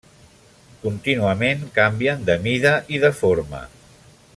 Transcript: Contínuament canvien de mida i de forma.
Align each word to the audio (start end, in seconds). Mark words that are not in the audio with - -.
Contínuament 0.85 1.61
canvien 1.77 2.25
de 2.31 2.41
mida 2.49 2.75
i 2.97 3.05
de 3.05 3.17
forma. 3.23 3.65